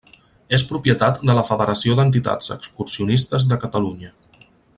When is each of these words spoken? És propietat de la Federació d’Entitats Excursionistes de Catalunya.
És 0.57 0.63
propietat 0.69 1.19
de 1.29 1.35
la 1.39 1.43
Federació 1.49 1.97
d’Entitats 1.99 2.49
Excursionistes 2.57 3.47
de 3.53 3.61
Catalunya. 3.67 4.13